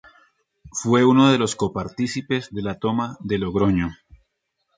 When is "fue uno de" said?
0.71-1.37